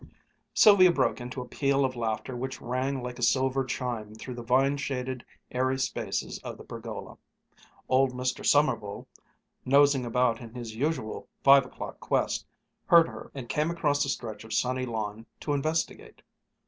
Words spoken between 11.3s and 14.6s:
five o'clock quest, heard her and came across the stretch of